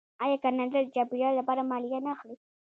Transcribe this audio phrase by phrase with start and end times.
[0.23, 2.35] آیا کاناډا د چاپیریال لپاره مالیه نه اخلي؟